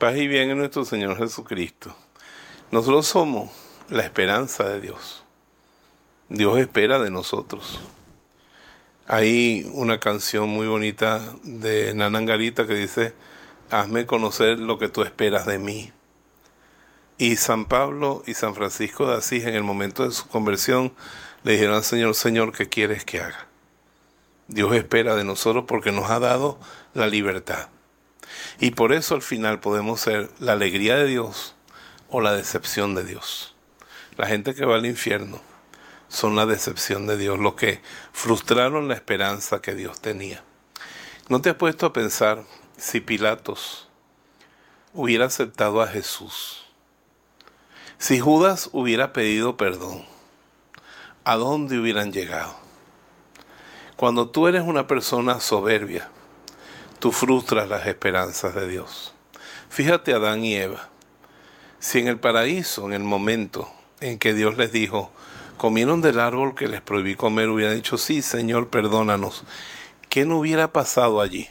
Paz 0.00 0.16
y 0.16 0.28
bien 0.28 0.48
en 0.48 0.56
nuestro 0.56 0.86
Señor 0.86 1.18
Jesucristo. 1.18 1.94
Nosotros 2.70 3.06
somos 3.06 3.50
la 3.90 4.02
esperanza 4.02 4.66
de 4.66 4.80
Dios. 4.80 5.24
Dios 6.30 6.58
espera 6.58 6.98
de 6.98 7.10
nosotros. 7.10 7.80
Hay 9.06 9.70
una 9.74 10.00
canción 10.00 10.48
muy 10.48 10.66
bonita 10.66 11.20
de 11.42 11.92
Nanangarita 11.92 12.66
que 12.66 12.76
dice, 12.76 13.12
hazme 13.68 14.06
conocer 14.06 14.58
lo 14.58 14.78
que 14.78 14.88
tú 14.88 15.02
esperas 15.02 15.44
de 15.44 15.58
mí. 15.58 15.92
Y 17.18 17.36
San 17.36 17.66
Pablo 17.66 18.22
y 18.26 18.32
San 18.32 18.54
Francisco 18.54 19.06
de 19.06 19.18
Asís 19.18 19.44
en 19.44 19.54
el 19.54 19.64
momento 19.64 20.06
de 20.06 20.12
su 20.12 20.26
conversión 20.28 20.94
le 21.42 21.52
dijeron 21.52 21.74
al 21.74 21.84
Señor, 21.84 22.14
Señor, 22.14 22.52
¿qué 22.52 22.70
quieres 22.70 23.04
que 23.04 23.20
haga? 23.20 23.48
Dios 24.48 24.74
espera 24.74 25.14
de 25.14 25.24
nosotros 25.24 25.66
porque 25.68 25.92
nos 25.92 26.08
ha 26.08 26.20
dado 26.20 26.58
la 26.94 27.06
libertad. 27.06 27.68
Y 28.58 28.72
por 28.72 28.92
eso 28.92 29.14
al 29.14 29.22
final 29.22 29.60
podemos 29.60 30.00
ser 30.00 30.30
la 30.38 30.52
alegría 30.52 30.96
de 30.96 31.06
Dios 31.06 31.54
o 32.08 32.20
la 32.20 32.32
decepción 32.32 32.94
de 32.94 33.04
Dios. 33.04 33.54
La 34.16 34.26
gente 34.26 34.54
que 34.54 34.64
va 34.64 34.76
al 34.76 34.86
infierno 34.86 35.40
son 36.08 36.36
la 36.36 36.44
decepción 36.44 37.06
de 37.06 37.16
Dios, 37.16 37.38
los 37.38 37.54
que 37.54 37.80
frustraron 38.12 38.88
la 38.88 38.94
esperanza 38.94 39.62
que 39.62 39.74
Dios 39.74 40.00
tenía. 40.00 40.42
¿No 41.28 41.40
te 41.40 41.50
has 41.50 41.56
puesto 41.56 41.86
a 41.86 41.92
pensar 41.92 42.44
si 42.76 43.00
Pilatos 43.00 43.88
hubiera 44.92 45.26
aceptado 45.26 45.80
a 45.80 45.86
Jesús? 45.86 46.64
Si 47.98 48.18
Judas 48.18 48.70
hubiera 48.72 49.12
pedido 49.12 49.56
perdón, 49.56 50.04
¿a 51.24 51.36
dónde 51.36 51.78
hubieran 51.78 52.12
llegado? 52.12 52.56
Cuando 53.96 54.30
tú 54.30 54.48
eres 54.48 54.62
una 54.62 54.86
persona 54.86 55.38
soberbia, 55.40 56.10
tú 57.00 57.12
frustras 57.12 57.68
las 57.68 57.86
esperanzas 57.86 58.54
de 58.54 58.68
Dios. 58.68 59.14
Fíjate 59.70 60.12
Adán 60.12 60.44
y 60.44 60.54
Eva. 60.54 60.90
Si 61.78 61.98
en 61.98 62.08
el 62.08 62.20
paraíso, 62.20 62.84
en 62.84 62.92
el 62.92 63.02
momento 63.02 63.72
en 64.00 64.18
que 64.18 64.34
Dios 64.34 64.58
les 64.58 64.70
dijo, 64.70 65.10
comieron 65.56 66.02
del 66.02 66.20
árbol 66.20 66.54
que 66.54 66.68
les 66.68 66.82
prohibí 66.82 67.14
comer, 67.16 67.48
hubieran 67.48 67.74
dicho, 67.74 67.96
sí, 67.96 68.20
Señor, 68.20 68.68
perdónanos. 68.68 69.44
¿Qué 70.10 70.26
no 70.26 70.38
hubiera 70.38 70.72
pasado 70.72 71.22
allí? 71.22 71.48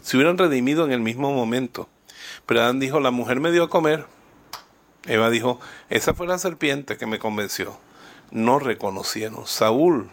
Se 0.00 0.16
hubieran 0.16 0.38
redimido 0.38 0.84
en 0.84 0.92
el 0.92 1.00
mismo 1.00 1.32
momento. 1.32 1.88
Pero 2.46 2.60
Adán 2.60 2.78
dijo, 2.78 3.00
la 3.00 3.10
mujer 3.10 3.40
me 3.40 3.50
dio 3.50 3.64
a 3.64 3.70
comer. 3.70 4.06
Eva 5.06 5.28
dijo, 5.28 5.58
esa 5.90 6.14
fue 6.14 6.28
la 6.28 6.38
serpiente 6.38 6.96
que 6.96 7.06
me 7.06 7.18
convenció. 7.18 7.76
No 8.30 8.60
reconocieron. 8.60 9.44
Saúl 9.46 10.10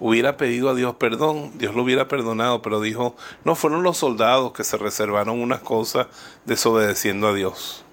hubiera 0.00 0.36
pedido 0.36 0.70
a 0.70 0.74
Dios 0.74 0.96
perdón, 0.96 1.52
Dios 1.58 1.74
lo 1.74 1.82
hubiera 1.82 2.08
perdonado, 2.08 2.62
pero 2.62 2.80
dijo, 2.80 3.16
no 3.44 3.54
fueron 3.54 3.82
los 3.82 3.98
soldados 3.98 4.52
que 4.52 4.64
se 4.64 4.76
reservaron 4.76 5.40
unas 5.40 5.60
cosas 5.60 6.06
desobedeciendo 6.44 7.28
a 7.28 7.34
Dios. 7.34 7.84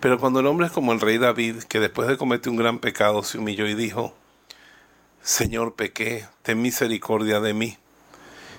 Pero 0.00 0.18
cuando 0.18 0.40
el 0.40 0.46
hombre 0.46 0.66
es 0.66 0.72
como 0.72 0.92
el 0.92 1.00
rey 1.00 1.18
David, 1.18 1.64
que 1.64 1.80
después 1.80 2.08
de 2.08 2.16
cometer 2.16 2.50
un 2.50 2.56
gran 2.56 2.78
pecado 2.78 3.22
se 3.22 3.38
humilló 3.38 3.66
y 3.66 3.74
dijo, 3.74 4.14
Señor, 5.22 5.74
pequé, 5.74 6.26
ten 6.42 6.62
misericordia 6.62 7.40
de 7.40 7.54
mí. 7.54 7.76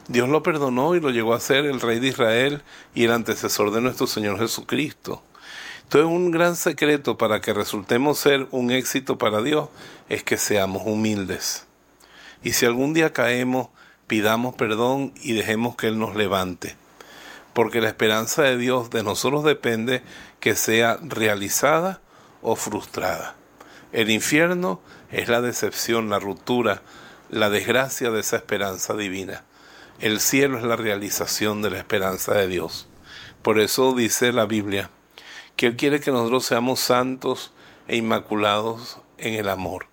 Dios 0.07 0.27
lo 0.27 0.43
perdonó 0.43 0.95
y 0.95 0.99
lo 0.99 1.11
llegó 1.11 1.33
a 1.33 1.39
ser 1.39 1.65
el 1.65 1.79
rey 1.79 1.99
de 1.99 2.07
Israel 2.07 2.63
y 2.93 3.05
el 3.05 3.11
antecesor 3.11 3.71
de 3.71 3.79
nuestro 3.79 4.07
Señor 4.07 4.39
Jesucristo. 4.39 5.23
Entonces 5.83 6.11
un 6.11 6.31
gran 6.31 6.55
secreto 6.55 7.17
para 7.17 7.41
que 7.41 7.53
resultemos 7.53 8.19
ser 8.19 8.47
un 8.51 8.71
éxito 8.71 9.17
para 9.17 9.41
Dios 9.41 9.69
es 10.09 10.23
que 10.23 10.37
seamos 10.37 10.83
humildes 10.85 11.68
y 12.43 12.53
si 12.53 12.65
algún 12.65 12.93
día 12.93 13.13
caemos, 13.13 13.69
pidamos 14.07 14.55
perdón 14.55 15.13
y 15.21 15.33
dejemos 15.33 15.75
que 15.75 15.87
Él 15.87 15.99
nos 15.99 16.15
levante. 16.15 16.75
Porque 17.53 17.81
la 17.81 17.89
esperanza 17.89 18.43
de 18.43 18.57
Dios 18.57 18.89
de 18.89 19.03
nosotros 19.03 19.43
depende 19.43 20.01
que 20.39 20.55
sea 20.55 20.97
realizada 21.01 22.01
o 22.41 22.55
frustrada. 22.55 23.35
El 23.91 24.09
infierno 24.09 24.81
es 25.11 25.27
la 25.29 25.41
decepción, 25.41 26.09
la 26.09 26.19
ruptura, 26.19 26.81
la 27.29 27.49
desgracia 27.49 28.11
de 28.11 28.21
esa 28.21 28.37
esperanza 28.37 28.95
divina. 28.95 29.43
El 29.99 30.19
cielo 30.19 30.57
es 30.57 30.63
la 30.63 30.75
realización 30.75 31.61
de 31.61 31.71
la 31.71 31.79
esperanza 31.79 32.33
de 32.33 32.47
Dios. 32.47 32.87
Por 33.41 33.59
eso 33.59 33.93
dice 33.93 34.31
la 34.31 34.45
Biblia 34.45 34.89
que 35.55 35.67
Él 35.67 35.75
quiere 35.75 35.99
que 35.99 36.11
nosotros 36.11 36.45
seamos 36.45 36.79
santos 36.79 37.51
e 37.87 37.97
inmaculados 37.97 38.99
en 39.17 39.33
el 39.33 39.49
amor. 39.49 39.87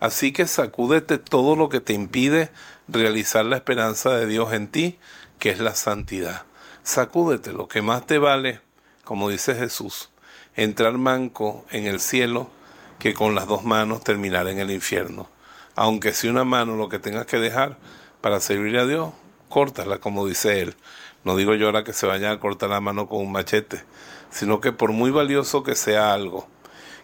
Así 0.00 0.32
que 0.32 0.46
sacúdete 0.46 1.18
todo 1.18 1.54
lo 1.56 1.68
que 1.68 1.80
te 1.80 1.92
impide 1.92 2.50
realizar 2.88 3.44
la 3.44 3.56
esperanza 3.56 4.16
de 4.16 4.26
Dios 4.26 4.52
en 4.54 4.68
ti, 4.68 4.98
que 5.38 5.50
es 5.50 5.60
la 5.60 5.74
santidad. 5.74 6.44
Sacúdete 6.82 7.52
lo 7.52 7.68
que 7.68 7.82
más 7.82 8.06
te 8.06 8.18
vale, 8.18 8.60
como 9.04 9.28
dice 9.28 9.54
Jesús, 9.54 10.10
entrar 10.56 10.96
manco 10.96 11.66
en 11.70 11.86
el 11.86 12.00
cielo 12.00 12.50
que 12.98 13.12
con 13.12 13.34
las 13.34 13.46
dos 13.46 13.64
manos 13.64 14.02
terminar 14.02 14.48
en 14.48 14.58
el 14.58 14.70
infierno. 14.70 15.28
Aunque 15.76 16.12
si 16.12 16.28
una 16.28 16.44
mano 16.44 16.76
lo 16.76 16.88
que 16.88 16.98
tengas 16.98 17.26
que 17.26 17.38
dejar 17.38 17.76
para 18.20 18.40
servir 18.40 18.78
a 18.78 18.86
Dios, 18.86 19.12
córtala, 19.48 19.98
como 19.98 20.26
dice 20.26 20.60
Él. 20.60 20.76
No 21.24 21.36
digo 21.36 21.54
yo 21.54 21.66
ahora 21.66 21.84
que 21.84 21.92
se 21.92 22.06
vaya 22.06 22.30
a 22.30 22.40
cortar 22.40 22.70
la 22.70 22.80
mano 22.80 23.06
con 23.06 23.20
un 23.20 23.32
machete, 23.32 23.84
sino 24.30 24.60
que 24.60 24.72
por 24.72 24.92
muy 24.92 25.10
valioso 25.10 25.62
que 25.62 25.74
sea 25.74 26.14
algo, 26.14 26.48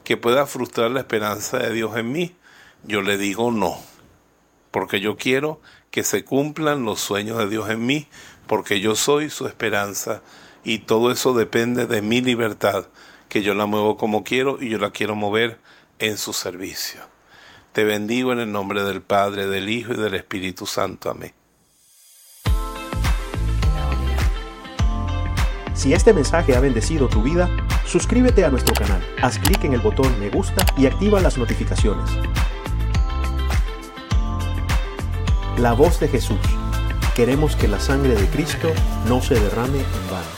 que 0.04 0.16
pueda 0.16 0.46
frustrar 0.46 0.90
la 0.90 1.00
esperanza 1.00 1.58
de 1.58 1.72
Dios 1.72 1.94
en 1.96 2.12
mí, 2.12 2.34
yo 2.86 3.02
le 3.02 3.18
digo 3.18 3.50
no, 3.50 3.78
porque 4.70 5.00
yo 5.00 5.16
quiero 5.16 5.60
que 5.90 6.04
se 6.04 6.24
cumplan 6.24 6.84
los 6.84 7.00
sueños 7.00 7.38
de 7.38 7.48
Dios 7.48 7.68
en 7.70 7.84
mí, 7.84 8.06
porque 8.46 8.80
yo 8.80 8.94
soy 8.94 9.30
su 9.30 9.46
esperanza 9.46 10.22
y 10.64 10.80
todo 10.80 11.10
eso 11.10 11.34
depende 11.34 11.86
de 11.86 12.02
mi 12.02 12.20
libertad, 12.20 12.86
que 13.28 13.42
yo 13.42 13.54
la 13.54 13.66
muevo 13.66 13.96
como 13.96 14.24
quiero 14.24 14.58
y 14.60 14.68
yo 14.68 14.78
la 14.78 14.90
quiero 14.90 15.14
mover 15.14 15.58
en 15.98 16.18
su 16.18 16.32
servicio. 16.32 17.00
Te 17.72 17.84
bendigo 17.84 18.32
en 18.32 18.38
el 18.38 18.52
nombre 18.52 18.82
del 18.84 19.02
Padre, 19.02 19.46
del 19.46 19.68
Hijo 19.68 19.92
y 19.92 19.96
del 19.96 20.14
Espíritu 20.14 20.66
Santo. 20.66 21.10
Amén. 21.10 21.32
Si 25.74 25.92
este 25.92 26.14
mensaje 26.14 26.56
ha 26.56 26.60
bendecido 26.60 27.06
tu 27.06 27.22
vida, 27.22 27.50
suscríbete 27.84 28.44
a 28.44 28.50
nuestro 28.50 28.74
canal, 28.74 29.02
haz 29.20 29.38
clic 29.38 29.62
en 29.64 29.74
el 29.74 29.80
botón 29.80 30.18
me 30.18 30.30
gusta 30.30 30.64
y 30.78 30.86
activa 30.86 31.20
las 31.20 31.36
notificaciones. 31.36 32.10
La 35.58 35.72
voz 35.72 35.98
de 36.00 36.08
Jesús. 36.08 36.36
Queremos 37.14 37.56
que 37.56 37.66
la 37.66 37.80
sangre 37.80 38.14
de 38.14 38.26
Cristo 38.28 38.68
no 39.08 39.22
se 39.22 39.40
derrame 39.40 39.78
en 39.78 40.10
vano. 40.10 40.35